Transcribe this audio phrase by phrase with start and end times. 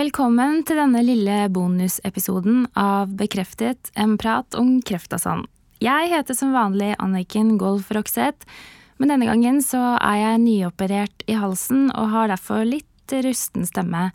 [0.00, 5.42] Velkommen til denne lille bonusepisoden av Bekreftet, en prat om kreft og sånn.
[5.84, 8.48] Jeg heter som vanlig Anniken Golf Roxeth,
[8.96, 14.06] men denne gangen så er jeg nyoperert i halsen og har derfor litt rusten stemme.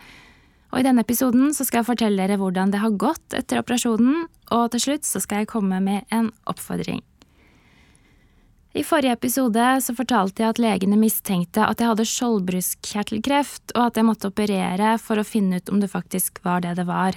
[0.74, 4.26] Og i denne episoden så skal jeg fortelle dere hvordan det har gått etter operasjonen,
[4.58, 7.04] og til slutt så skal jeg komme med en oppfordring.
[8.76, 14.00] I forrige episode så fortalte jeg at legene mistenkte at jeg hadde skjoldbruskkjertelkreft, og at
[14.00, 17.16] jeg måtte operere for å finne ut om det faktisk var det det var.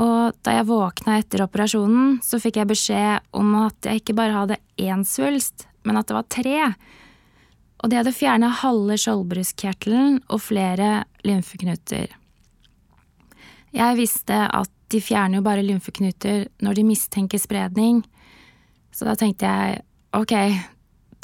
[0.00, 4.38] Og da jeg våkna etter operasjonen, så fikk jeg beskjed om at jeg ikke bare
[4.38, 6.56] hadde én svulst, men at det var tre.
[7.84, 12.16] Og de hadde fjerna halve skjoldbruskkjertelen og flere lymfeknuter.
[13.76, 18.00] Jeg visste at de fjerner jo bare lymfeknuter når de mistenker spredning,
[18.92, 20.32] så da tenkte jeg Ok,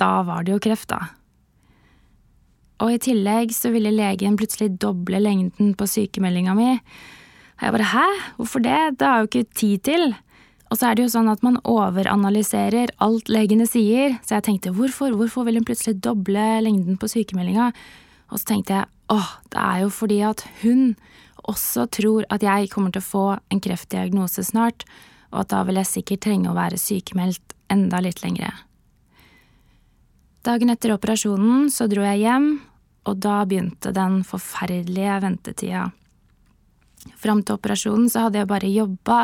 [0.01, 1.13] da var det jo kreft, da.
[2.79, 6.71] Og i tillegg så ville legen plutselig doble lengden på sykemeldinga mi.
[7.59, 8.07] Og jeg bare hæ,
[8.39, 10.15] hvorfor det, det har jo ikke tid til.
[10.71, 14.75] Og så er det jo sånn at man overanalyserer alt legene sier, så jeg tenkte
[14.77, 17.73] hvorfor, hvorfor vil hun plutselig doble lengden på sykemeldinga?
[18.29, 20.93] Og så tenkte jeg åh, det er jo fordi at hun
[21.49, 24.85] også tror at jeg kommer til å få en kreftdiagnose snart,
[25.33, 28.53] og at da vil jeg sikkert trenge å være sykemeldt enda litt lengre.
[30.49, 32.47] Dagen etter operasjonen så dro jeg hjem,
[33.05, 35.83] og da begynte den forferdelige ventetida.
[37.21, 39.19] Fram til operasjonen så hadde jeg bare jobba,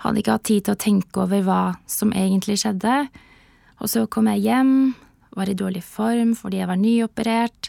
[0.00, 2.94] hadde ikke hatt tid til å tenke over hva som egentlig skjedde,
[3.76, 4.70] og så kom jeg hjem,
[5.36, 7.68] var i dårlig form fordi jeg var nyoperert,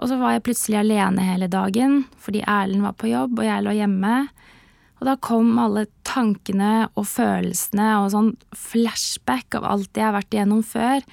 [0.00, 3.66] og så var jeg plutselig alene hele dagen fordi Erlend var på jobb og jeg
[3.66, 4.14] lå hjemme,
[5.02, 10.38] og da kom alle tankene og følelsene og sånn flashback av alt jeg har vært
[10.38, 11.04] igjennom før,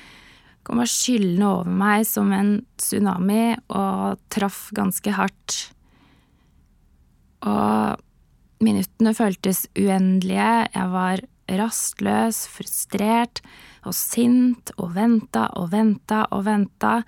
[0.68, 5.58] kom og skyllende over meg som en tsunami og traff ganske hardt.
[7.48, 8.04] Og
[8.64, 13.42] minuttene føltes uendelige, jeg var rastløs, frustrert
[13.88, 17.00] og sint og venta og venta og venta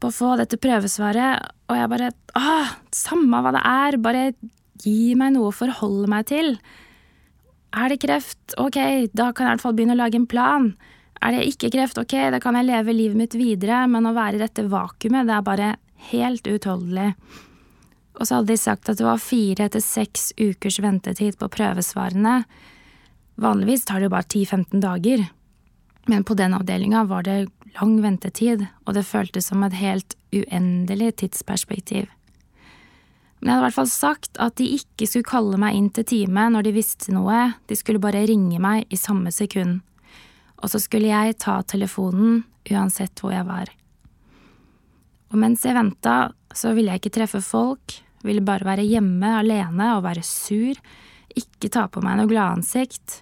[0.00, 4.24] på å få dette prøvesvaret, og jeg bare Åh, samme hva det er, bare
[4.82, 6.56] gi meg noe å forholde meg til.
[7.74, 10.72] Er det kreft, ok, da kan jeg i hvert fall begynne å lage en plan.
[11.24, 14.36] Er det ikke kreft, ok, da kan jeg leve livet mitt videre, men å være
[14.36, 15.68] i dette vakuumet, det er bare
[16.10, 17.14] helt uutholdelig.
[18.20, 22.42] Og så hadde de sagt at det var fire til seks ukers ventetid på prøvesvarene.
[23.40, 25.24] Vanligvis tar det jo bare 10–15 dager,
[26.12, 27.46] men på den avdelinga var det
[27.78, 32.12] lang ventetid, og det føltes som et helt uendelig tidsperspektiv.
[33.40, 36.06] Men jeg hadde i hvert fall sagt at de ikke skulle kalle meg inn til
[36.12, 39.80] time når de visste noe, de skulle bare ringe meg i samme sekund
[40.64, 42.40] og så skulle jeg ta telefonen
[42.72, 43.68] uansett hvor jeg var.
[45.28, 49.90] Og mens jeg venta, så ville jeg ikke treffe folk, ville bare være hjemme alene
[49.98, 50.78] og være sur,
[51.36, 53.20] ikke ta på meg noe gladansikt,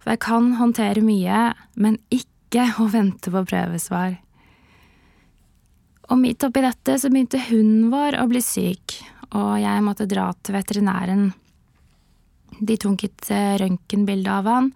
[0.00, 4.16] for jeg kan håndtere mye, men ikke å vente på prøvesvar.
[6.10, 8.96] Og midt oppi dette så begynte hunden vår å bli syk,
[9.36, 11.28] og jeg måtte dra til veterinæren.
[12.58, 14.72] De tok et eh, røntgenbilde av han,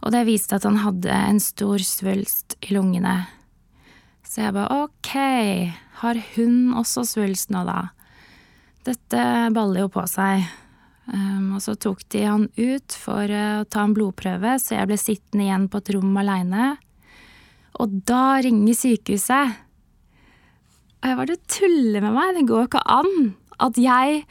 [0.00, 3.22] og det viste at han hadde en stor svulst i lungene.
[4.24, 5.12] Så jeg bare ok,
[6.02, 7.90] har hun også svulst nå, da?
[8.86, 9.22] Dette
[9.52, 10.46] baller jo på seg.
[11.10, 15.00] Um, og så tok de han ut for å ta en blodprøve, så jeg ble
[15.00, 16.68] sittende igjen på et rom aleine.
[17.82, 19.58] Og da ringer sykehuset.
[21.00, 24.22] Og jeg bare, du tuller med meg, det går ikke an at jeg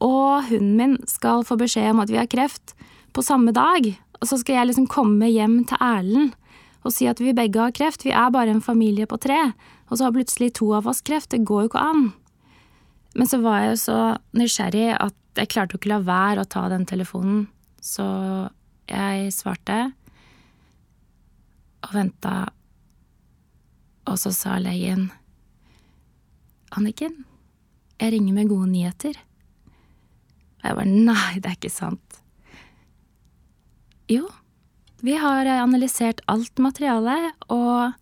[0.00, 2.74] og hunden min skal få beskjed om at vi har kreft
[3.14, 3.88] på samme dag.
[4.20, 6.36] Og så skal jeg liksom komme hjem til Erlend
[6.80, 9.38] og si at vi begge har kreft, vi er bare en familie på tre,
[9.90, 12.06] og så har plutselig to av oss kreft, det går jo ikke an.
[13.12, 13.98] Men så var jeg jo så
[14.38, 17.42] nysgjerrig at jeg klarte jo ikke la være å ta den telefonen,
[17.84, 18.06] så
[18.88, 19.78] jeg svarte
[21.84, 22.34] og venta,
[24.08, 25.10] og så sa legen
[26.70, 27.24] Anniken,
[27.98, 29.16] jeg ringer med gode nyheter.
[30.60, 32.20] Og jeg bare nei, det er ikke sant.
[34.10, 34.24] Jo,
[35.06, 37.92] vi har analysert alt materialet og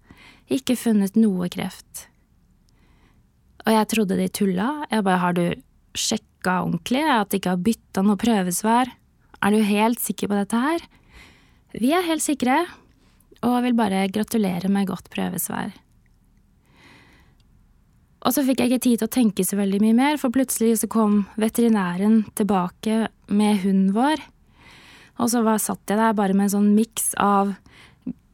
[0.48, 2.06] ikke funnet noe kreft.
[3.66, 4.86] Og jeg trodde de tulla.
[4.88, 5.44] Jeg bare har du
[5.92, 8.88] sjekka ordentlig at de ikke har bytta noe prøvesvar?
[9.44, 10.86] Er du helt sikker på dette her?
[11.76, 12.62] Vi er helt sikre,
[13.44, 15.76] og vil bare gratulere med godt prøvesvar.
[18.24, 20.80] Og så fikk jeg ikke tid til å tenke så veldig mye mer, for plutselig
[20.80, 24.24] så kom veterinæren tilbake med hunden vår
[25.18, 27.54] og så var, satt jeg der bare med en sånn miks av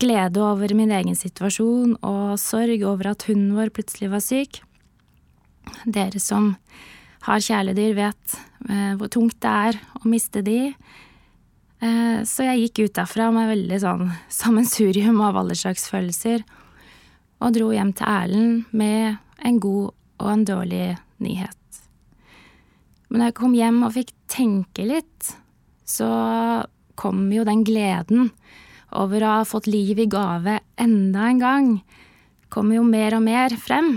[0.03, 4.61] glede over min egen situasjon og sorg over at hunden vår plutselig var syk.
[5.89, 6.55] Dere som
[7.25, 8.37] har kjæledyr, vet
[8.69, 10.75] eh, hvor tungt det er å miste de.
[11.81, 14.07] Eh, så jeg gikk ut derfra med veldig sånn
[14.41, 16.45] sammensurium av alle slags følelser,
[17.41, 19.93] og dro hjem til Erlend med en god
[20.23, 20.85] og en dårlig
[21.25, 21.81] nyhet.
[23.09, 25.35] Men da jeg kom hjem og fikk tenke litt,
[25.85, 26.09] så
[26.99, 28.31] kom jo den gleden
[28.95, 31.71] over å ha fått liv i gave enda en gang,
[32.53, 33.97] kom jo mer og mer frem.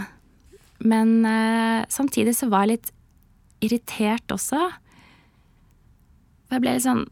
[0.82, 2.92] Men eh, samtidig så var jeg litt
[3.68, 4.60] irritert også.
[6.54, 7.06] Jeg ble litt sånn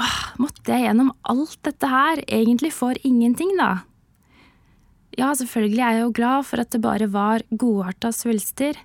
[0.00, 3.84] åh, Måtte jeg gjennom alt dette her, egentlig for ingenting, da?
[5.14, 8.78] Ja, selvfølgelig er jeg jo glad for at det bare var godarta svulster,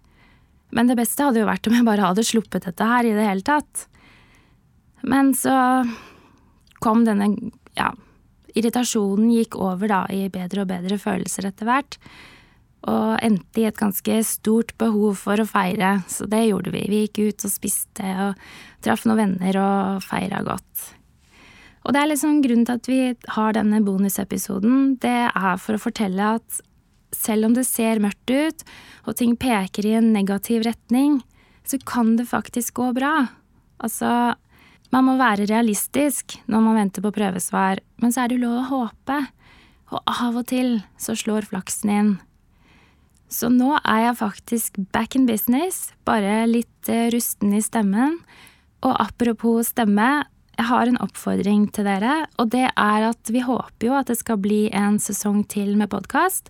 [0.70, 3.26] men det beste hadde jo vært om jeg bare hadde sluppet dette her i det
[3.26, 3.88] hele tatt.
[5.02, 5.54] Men så
[6.84, 7.32] kom denne,
[7.78, 7.94] ja,
[8.56, 12.00] irritasjonen gikk over da i bedre og bedre følelser etter hvert
[12.88, 16.86] og endte i et ganske stort behov for å feire, så det gjorde vi.
[16.88, 18.40] Vi gikk ut og spiste og
[18.86, 20.86] traff noen venner og feira godt.
[21.84, 23.02] Og det er liksom grunnen til at vi
[23.36, 26.62] har denne bonusepisoden, det er for å fortelle at
[27.16, 28.64] selv om det ser mørkt ut,
[29.08, 31.20] og ting peker i en negativ retning,
[31.68, 33.14] så kan det faktisk gå bra.
[33.84, 34.36] Altså,
[34.94, 38.70] man må være realistisk når man venter på prøvesvar, men så er det lov å
[38.72, 39.20] håpe.
[39.90, 42.12] Og av og til så slår flaksen inn.
[43.30, 48.18] Så nå er jeg faktisk back in business, bare litt eh, rusten i stemmen.
[48.86, 50.10] Og apropos stemme,
[50.58, 54.18] jeg har en oppfordring til dere, og det er at vi håper jo at det
[54.20, 56.50] skal bli en sesong til med podkast.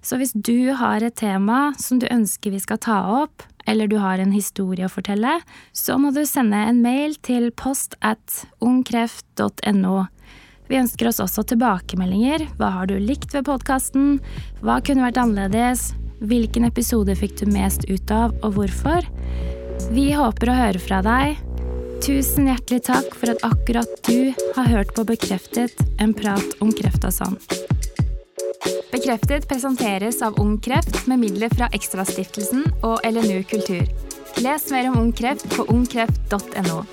[0.00, 3.96] Så hvis du har et tema som du ønsker vi skal ta opp, eller du
[4.00, 5.40] har en historie å fortelle,
[5.72, 9.96] så må du sende en mail til post at ungkreft.no.
[10.70, 12.46] Vi ønsker oss også tilbakemeldinger.
[12.60, 14.20] Hva har du likt ved podkasten?
[14.62, 15.90] Hva kunne vært annerledes?
[16.20, 19.06] Hvilken episode fikk du mest ut av, og hvorfor?
[19.90, 21.40] Vi håper å høre fra deg.
[22.04, 27.04] Tusen hjertelig takk for at akkurat du har hørt på Bekreftet, en prat om kreft
[27.08, 27.36] og sånn.
[29.10, 33.82] Bekreftet presenteres av Ung Kreft med midler fra Ekstrastiftelsen og LNU kultur.
[34.38, 36.84] Les mer om Ung Kreft på ungkreft.no.